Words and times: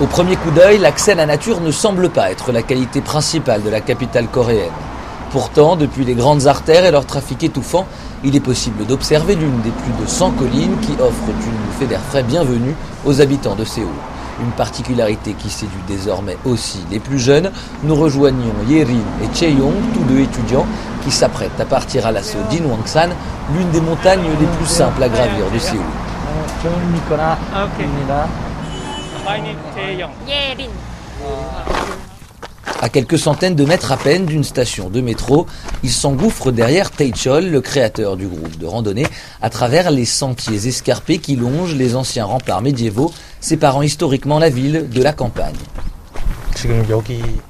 Au 0.00 0.06
premier 0.06 0.34
coup 0.34 0.50
d'œil, 0.50 0.78
l'accès 0.78 1.12
à 1.12 1.14
la 1.14 1.24
nature 1.24 1.60
ne 1.60 1.70
semble 1.70 2.08
pas 2.08 2.32
être 2.32 2.50
la 2.50 2.62
qualité 2.62 3.00
principale 3.00 3.62
de 3.62 3.70
la 3.70 3.80
capitale 3.80 4.26
coréenne. 4.26 4.72
Pourtant, 5.30 5.76
depuis 5.76 6.04
les 6.04 6.14
grandes 6.14 6.48
artères 6.48 6.84
et 6.84 6.90
leur 6.90 7.06
trafic 7.06 7.44
étouffant, 7.44 7.86
il 8.24 8.34
est 8.34 8.40
possible 8.40 8.86
d'observer 8.86 9.36
l'une 9.36 9.60
des 9.60 9.70
plus 9.70 9.92
de 10.02 10.08
100 10.08 10.32
collines 10.32 10.76
qui 10.82 10.92
offrent 11.00 11.30
une 11.30 11.66
bouffée 11.66 11.86
d'air 11.86 12.00
frais 12.00 12.24
bienvenue 12.24 12.74
aux 13.04 13.20
habitants 13.20 13.54
de 13.54 13.64
Séoul. 13.64 13.86
Une 14.42 14.50
particularité 14.50 15.34
qui 15.34 15.48
séduit 15.48 15.78
désormais 15.86 16.38
aussi 16.44 16.80
les 16.90 16.98
plus 16.98 17.20
jeunes. 17.20 17.52
Nous 17.84 17.94
rejoignons 17.94 18.52
Yerin 18.68 18.98
et 19.22 19.32
Cheyong, 19.32 19.74
tous 19.94 20.12
deux 20.12 20.18
étudiants, 20.18 20.66
qui 21.04 21.12
s'apprêtent 21.12 21.60
à 21.60 21.66
partir 21.66 22.04
à 22.04 22.10
l'assaut 22.10 22.38
d'Inwangsan, 22.50 23.10
l'une 23.56 23.70
des 23.70 23.80
montagnes 23.80 24.26
les 24.40 24.46
plus 24.58 24.66
simples 24.66 25.04
à 25.04 25.08
gravir 25.08 25.48
de 25.54 25.58
Séoul. 25.60 25.84
À 32.80 32.88
quelques 32.90 33.18
centaines 33.18 33.54
de 33.54 33.64
mètres 33.64 33.92
à 33.92 33.96
peine 33.96 34.26
d'une 34.26 34.44
station 34.44 34.90
de 34.90 35.00
métro, 35.00 35.46
il 35.82 35.90
s'engouffre 35.90 36.50
derrière 36.50 36.90
Taechol, 36.90 37.46
le 37.46 37.60
créateur 37.62 38.18
du 38.18 38.26
groupe 38.26 38.58
de 38.58 38.66
randonnée, 38.66 39.06
à 39.40 39.48
travers 39.48 39.90
les 39.90 40.04
sentiers 40.04 40.68
escarpés 40.68 41.18
qui 41.18 41.36
longent 41.36 41.74
les 41.74 41.96
anciens 41.96 42.26
remparts 42.26 42.60
médiévaux, 42.60 43.12
séparant 43.40 43.82
historiquement 43.82 44.38
la 44.38 44.50
ville 44.50 44.90
de 44.90 45.02
la 45.02 45.14
campagne. 45.14 45.54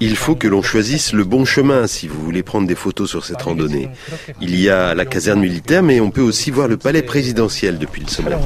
Il 0.00 0.16
faut 0.16 0.34
que 0.34 0.48
l'on 0.48 0.62
choisisse 0.62 1.12
le 1.12 1.24
bon 1.24 1.44
chemin 1.44 1.86
si 1.86 2.08
vous 2.08 2.20
voulez 2.22 2.42
prendre 2.42 2.66
des 2.66 2.74
photos 2.74 3.08
sur 3.10 3.24
cette 3.24 3.42
randonnée. 3.42 3.90
Il 4.40 4.58
y 4.58 4.68
a 4.68 4.94
la 4.94 5.04
caserne 5.04 5.40
militaire, 5.40 5.82
mais 5.82 6.00
on 6.00 6.10
peut 6.10 6.22
aussi 6.22 6.50
voir 6.50 6.68
le 6.68 6.76
palais 6.76 7.02
présidentiel 7.02 7.78
depuis 7.78 8.02
le 8.02 8.08
sommet. 8.08 8.36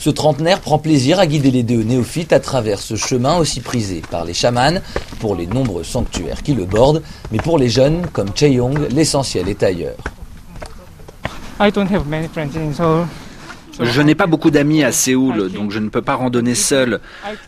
Ce 0.00 0.08
trentenaire 0.08 0.60
prend 0.60 0.78
plaisir 0.78 1.18
à 1.20 1.26
guider 1.26 1.50
les 1.50 1.62
deux 1.62 1.82
néophytes 1.82 2.32
à 2.32 2.40
travers 2.40 2.78
ce 2.78 2.96
chemin 2.96 3.36
aussi 3.36 3.60
prisé 3.60 4.02
par 4.10 4.24
les 4.24 4.32
chamans 4.32 4.80
pour 5.18 5.36
les 5.36 5.46
nombreux 5.46 5.84
sanctuaires 5.84 6.42
qui 6.42 6.54
le 6.54 6.64
bordent, 6.64 7.02
mais 7.32 7.38
pour 7.38 7.58
les 7.58 7.68
jeunes 7.68 8.06
comme 8.12 8.28
Cheyong, 8.34 8.88
l'essentiel 8.90 9.48
est 9.48 9.62
ailleurs. 9.62 9.98
Je 13.80 14.02
n'ai 14.02 14.14
pas 14.14 14.26
beaucoup 14.26 14.50
d'amis 14.50 14.84
à 14.84 14.92
Séoul, 14.92 15.50
donc 15.50 15.70
je 15.70 15.78
ne 15.78 15.88
peux 15.88 16.02
pas 16.02 16.14
randonner 16.14 16.54
seul. 16.54 17.00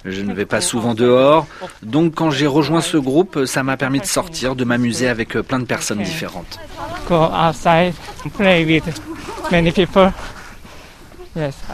Je 0.04 0.22
ne 0.22 0.32
vais 0.32 0.46
pas 0.46 0.60
souvent 0.60 0.94
dehors. 0.94 1.46
Donc 1.82 2.14
quand 2.14 2.30
j'ai 2.30 2.46
rejoint 2.46 2.80
ce 2.80 2.96
groupe, 2.96 3.44
ça 3.46 3.62
m'a 3.62 3.76
permis 3.76 4.00
de 4.00 4.06
sortir, 4.06 4.56
de 4.56 4.64
m'amuser 4.64 5.08
avec 5.08 5.38
plein 5.40 5.58
de 5.58 5.64
personnes 5.64 6.02
différentes. 6.02 6.58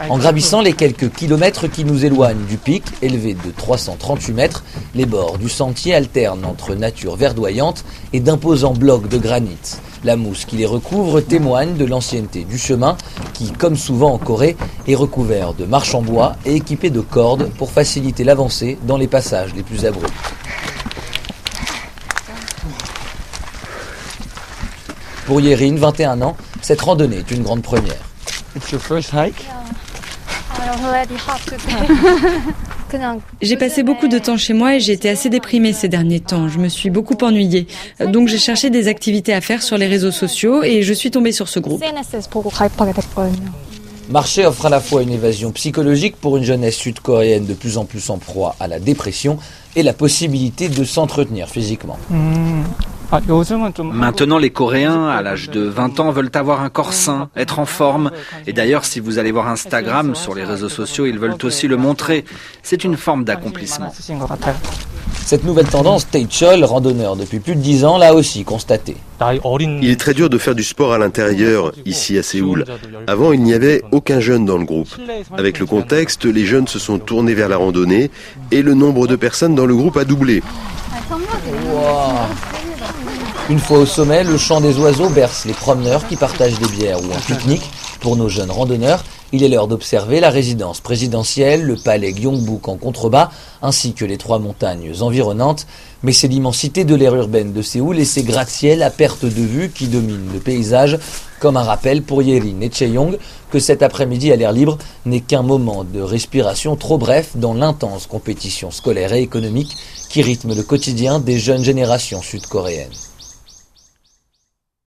En 0.09 0.19
gravissant 0.19 0.61
les 0.61 0.73
quelques 0.73 1.11
kilomètres 1.11 1.67
qui 1.67 1.85
nous 1.85 2.05
éloignent 2.05 2.45
du 2.49 2.57
pic, 2.57 2.85
élevé 3.03 3.35
de 3.35 3.51
338 3.57 4.33
mètres, 4.33 4.65
les 4.95 5.05
bords 5.05 5.39
du 5.39 5.49
sentier 5.49 5.95
alternent 5.95 6.45
entre 6.45 6.75
nature 6.75 7.17
verdoyante 7.17 7.85
et 8.13 8.21
d'imposants 8.21 8.75
blocs 8.75 9.09
de 9.09 9.19
granit. 9.19 9.59
La 10.05 10.17
mousse 10.17 10.45
qui 10.45 10.57
les 10.57 10.67
recouvre 10.67 11.21
témoigne 11.21 11.77
de 11.77 11.85
l'ancienneté 11.85 12.45
du 12.45 12.59
chemin 12.59 12.97
qui, 13.35 13.51
comme 13.53 13.77
souvent 13.77 14.13
en 14.13 14.19
Corée, 14.19 14.57
est 14.87 14.95
recouvert 14.95 15.55
de 15.55 15.65
marches 15.65 15.95
en 15.95 16.03
bois 16.03 16.37
et 16.45 16.55
équipé 16.55 16.91
de 16.91 17.01
cordes 17.01 17.51
pour 17.59 17.71
faciliter 17.71 18.25
l'avancée 18.25 18.79
dans 18.85 18.97
les 18.97 19.09
passages 19.09 19.55
les 19.55 19.63
plus 19.63 19.85
abrupts. 19.85 20.13
Pour 25.27 25.41
Yerin, 25.41 25.77
21 25.77 26.23
ans, 26.23 26.37
cette 26.63 26.81
randonnée 26.81 27.19
est 27.19 27.31
une 27.31 27.43
grande 27.43 27.63
première. 27.63 28.01
J'ai 33.41 33.57
passé 33.57 33.83
beaucoup 33.83 34.09
de 34.09 34.19
temps 34.19 34.37
chez 34.37 34.55
moi 34.55 34.77
et 34.77 34.81
j'ai 34.81 34.93
été 34.93 35.09
assez 35.09 35.29
déprimée 35.29 35.73
ces 35.73 35.89
derniers 35.89 36.21
temps. 36.21 36.49
Je 36.49 36.59
me 36.59 36.69
suis 36.69 36.91
beaucoup 36.91 37.17
ennuyée. 37.23 37.67
Donc 38.01 38.29
j'ai 38.29 38.39
cherché 38.39 38.71
des 38.71 38.89
activités 38.89 39.35
à 39.35 39.41
faire 39.41 39.63
sur 39.63 39.77
les 39.79 39.87
réseaux 39.87 40.11
sociaux 40.11 40.63
et 40.63 40.83
je 40.83 40.93
suis 40.93 41.11
tombée 41.11 41.33
sur 41.33 41.49
ce 41.49 41.61
groupe. 41.61 41.83
Marché 44.11 44.47
offre 44.47 44.65
à 44.65 44.71
la 44.71 44.81
fois 44.81 45.03
une 45.03 45.11
évasion 45.11 45.53
psychologique 45.53 46.17
pour 46.17 46.39
une 46.39 46.45
jeunesse 46.45 46.77
sud-coréenne 46.77 47.45
de 47.45 47.53
plus 47.53 47.77
en 47.77 47.85
plus 47.85 48.09
en 48.09 48.17
proie 48.17 48.57
à 48.59 48.67
la 48.67 48.81
dépression 48.81 49.39
et 49.77 49.83
la 49.83 49.93
possibilité 49.93 50.71
de 50.71 50.83
s'entretenir 50.83 51.49
physiquement. 51.51 51.99
Maintenant, 53.11 54.39
les 54.39 54.51
Coréens, 54.51 55.09
à 55.09 55.23
l'âge 55.23 55.49
de 55.49 55.63
20 55.63 56.01
ans, 56.01 56.11
veulent 56.11 56.31
avoir 56.35 56.63
un 56.63 56.69
corps 56.69 56.93
sain, 56.93 57.31
être 57.37 57.59
en 57.59 57.65
forme. 57.65 58.11
Et 58.47 58.53
d'ailleurs, 58.53 58.85
si 58.85 59.01
vous 59.01 59.19
allez 59.19 59.33
voir 59.33 59.49
Instagram, 59.49 60.15
sur 60.15 60.35
les 60.35 60.45
réseaux 60.45 60.69
sociaux, 60.69 61.07
ils 61.07 61.19
veulent 61.19 61.37
aussi 61.43 61.69
le 61.69 61.77
montrer. 61.77 62.25
C'est 62.63 62.85
une 62.85 62.97
forme 62.97 63.25
d'accomplissement. 63.25 63.93
Cette 65.25 65.45
nouvelle 65.45 65.67
tendance, 65.67 66.09
Taechol, 66.09 66.65
randonneur 66.65 67.17
depuis 67.17 67.39
plus 67.39 67.55
de 67.55 67.61
10 67.61 67.85
ans, 67.85 67.99
l'a 67.99 68.15
aussi 68.15 68.45
constaté. 68.45 68.97
Il 69.83 69.91
est 69.91 70.01
très 70.01 70.15
dur 70.15 70.29
de 70.29 70.39
faire 70.39 70.55
du 70.55 70.63
sport 70.63 70.93
à 70.93 70.99
l'intérieur, 70.99 71.73
ici 71.87 72.19
à 72.19 72.23
Séoul. 72.23 72.65
Avant, 73.07 73.33
il 73.33 73.43
n'y 73.43 73.55
avait 73.55 73.83
aucun 73.91 74.21
jeune 74.21 74.45
dans 74.45 74.59
le 74.59 74.65
groupe. 74.65 74.89
Avec 75.37 75.59
le 75.59 75.67
contexte, 75.67 76.25
les 76.25 76.45
jeunes 76.45 76.69
se 76.69 76.79
sont 76.79 76.99
tournés 76.99 77.35
vers 77.35 77.49
la 77.49 77.57
randonnée 77.57 78.11
et 78.51 78.63
le 78.63 78.75
nombre 78.75 79.07
de 79.07 79.17
personnes 79.17 79.55
dans 79.55 79.67
le 79.67 79.75
groupe 79.75 79.97
a 79.97 80.05
doublé. 80.05 80.43
Une 83.51 83.59
fois 83.59 83.79
au 83.79 83.87
sommet, 83.87 84.25
le 84.25 84.37
chant 84.37 84.61
des 84.61 84.77
oiseaux 84.77 85.09
berce 85.09 85.47
les 85.47 85.55
promeneurs 85.55 86.07
qui 86.07 86.17
partagent 86.17 86.59
des 86.59 86.69
bières 86.69 87.01
ou 87.01 87.07
un 87.07 87.35
pique-nique. 87.35 87.71
Pour 87.99 88.15
nos 88.15 88.29
jeunes 88.29 88.51
randonneurs, 88.51 89.03
il 89.33 89.43
est 89.43 89.49
l'heure 89.49 89.69
d'observer 89.69 90.21
la 90.21 90.29
résidence 90.29 90.83
présidentielle, 90.83 91.63
le 91.63 91.77
palais 91.77 92.13
Gyeongbuk 92.13 92.69
en 92.69 92.77
contrebas, 92.77 93.31
ainsi 93.63 93.95
que 93.95 94.05
les 94.05 94.19
trois 94.19 94.39
montagnes 94.39 94.93
environnantes. 95.01 95.67
Mais 96.03 96.13
c'est 96.13 96.29
l'immensité 96.29 96.85
de 96.85 96.95
l'aire 96.95 97.15
urbaine 97.15 97.55
de 97.55 97.63
Séoul 97.63 97.99
et 97.99 98.05
ses 98.05 98.23
gratte-ciels 98.23 98.83
à 98.83 98.91
perte 98.91 99.25
de 99.25 99.31
vue 99.31 99.71
qui 99.75 99.87
dominent 99.87 100.31
le 100.31 100.41
paysage, 100.41 100.99
comme 101.41 101.57
un 101.57 101.63
rappel 101.63 102.03
pour 102.03 102.23
Yerin 102.23 102.61
et 102.61 102.71
Cheyong 102.71 103.17
que 103.51 103.59
cet 103.59 103.83
après-midi 103.83 104.31
à 104.31 104.37
l'air 104.37 104.53
libre 104.53 104.77
n'est 105.07 105.23
qu'un 105.23 105.43
moment 105.43 105.85
de 105.85 106.03
respiration 106.03 106.77
trop 106.77 106.99
bref 106.99 107.31
dans 107.35 107.55
l'intense 107.55 108.07
compétition 108.07 108.71
scolaire 108.71 109.15
et 109.15 109.23
économique 109.23 109.75
qui 110.11 110.21
rythme 110.21 110.55
le 110.55 110.63
quotidien 110.63 111.19
des 111.19 111.39
jeunes 111.39 111.65
générations 111.65 112.21
sud-coréennes. 112.21 113.08